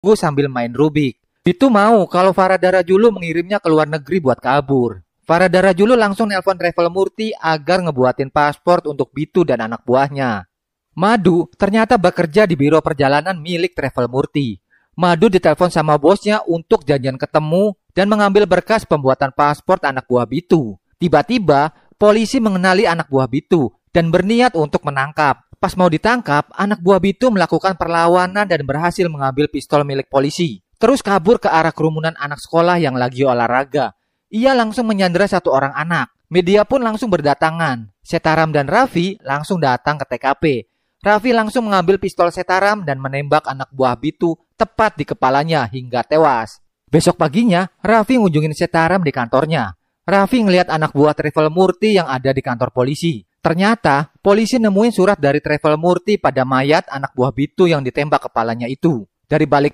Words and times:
menunggu 0.00 0.16
sambil 0.16 0.48
main 0.48 0.72
Rubik. 0.72 1.20
Itu 1.44 1.68
mau 1.68 2.08
kalau 2.08 2.32
Farada 2.32 2.80
Rajulu 2.80 3.12
mengirimnya 3.12 3.60
ke 3.60 3.68
luar 3.68 3.84
negeri 3.84 4.16
buat 4.16 4.40
kabur. 4.40 5.04
Farada 5.28 5.60
Rajulu 5.60 5.92
langsung 5.92 6.32
nelpon 6.32 6.56
Travel 6.56 6.88
Murti 6.88 7.36
agar 7.36 7.84
ngebuatin 7.84 8.32
paspor 8.32 8.80
untuk 8.88 9.12
Bitu 9.12 9.44
dan 9.44 9.60
anak 9.60 9.84
buahnya. 9.84 10.48
Madu 10.96 11.52
ternyata 11.52 12.00
bekerja 12.00 12.48
di 12.48 12.56
biro 12.56 12.80
perjalanan 12.80 13.36
milik 13.36 13.76
Travel 13.76 14.08
Murti. 14.08 14.56
Madu 14.96 15.28
ditelepon 15.28 15.68
sama 15.68 16.00
bosnya 16.00 16.40
untuk 16.48 16.88
janjian 16.88 17.20
ketemu 17.20 17.76
dan 17.92 18.08
mengambil 18.08 18.48
berkas 18.48 18.88
pembuatan 18.88 19.36
paspor 19.36 19.84
anak 19.84 20.08
buah 20.08 20.24
Bitu. 20.24 20.80
Tiba-tiba, 20.96 21.76
polisi 22.00 22.40
mengenali 22.40 22.88
anak 22.88 23.12
buah 23.12 23.28
Bitu 23.28 23.68
dan 23.90 24.10
berniat 24.14 24.54
untuk 24.54 24.86
menangkap. 24.86 25.46
Pas 25.60 25.76
mau 25.76 25.92
ditangkap, 25.92 26.48
anak 26.56 26.80
buah 26.80 27.02
Bitu 27.02 27.28
melakukan 27.28 27.76
perlawanan 27.76 28.48
dan 28.48 28.64
berhasil 28.64 29.04
mengambil 29.12 29.44
pistol 29.52 29.84
milik 29.84 30.08
polisi. 30.08 30.64
Terus 30.80 31.04
kabur 31.04 31.36
ke 31.36 31.52
arah 31.52 31.76
kerumunan 31.76 32.16
anak 32.16 32.40
sekolah 32.40 32.80
yang 32.80 32.96
lagi 32.96 33.20
olahraga. 33.28 33.92
Ia 34.32 34.56
langsung 34.56 34.88
menyandera 34.88 35.28
satu 35.28 35.52
orang 35.52 35.76
anak. 35.76 36.08
Media 36.32 36.64
pun 36.64 36.80
langsung 36.80 37.12
berdatangan. 37.12 37.92
Setaram 38.00 38.48
dan 38.48 38.70
Raffi 38.70 39.20
langsung 39.20 39.60
datang 39.60 40.00
ke 40.00 40.08
TKP. 40.08 40.44
Raffi 41.04 41.36
langsung 41.36 41.68
mengambil 41.68 42.00
pistol 42.00 42.32
Setaram 42.32 42.80
dan 42.86 42.96
menembak 42.96 43.44
anak 43.44 43.68
buah 43.74 44.00
Bitu 44.00 44.38
tepat 44.56 44.96
di 44.96 45.04
kepalanya 45.04 45.68
hingga 45.68 46.00
tewas. 46.06 46.64
Besok 46.88 47.20
paginya, 47.20 47.68
Raffi 47.84 48.16
ngunjungin 48.16 48.56
Setaram 48.56 49.04
di 49.04 49.12
kantornya. 49.12 49.76
Raffi 50.08 50.40
ngelihat 50.40 50.72
anak 50.72 50.96
buah 50.96 51.12
Travel 51.12 51.52
Murti 51.52 52.00
yang 52.00 52.08
ada 52.08 52.32
di 52.32 52.40
kantor 52.40 52.72
polisi. 52.72 53.29
Ternyata, 53.40 54.08
polisi 54.24 54.56
nemuin 54.56 54.92
surat 54.96 55.20
dari 55.20 55.44
Travel 55.44 55.76
Murti 55.76 56.16
pada 56.16 56.48
mayat 56.48 56.88
anak 56.88 57.12
buah 57.12 57.36
Bitu 57.36 57.68
yang 57.68 57.84
ditembak 57.84 58.32
kepalanya 58.32 58.64
itu. 58.64 59.04
Dari 59.28 59.44
balik 59.44 59.68